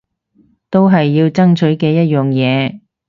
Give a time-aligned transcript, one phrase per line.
[0.71, 2.79] 都係要爭取嘅一樣嘢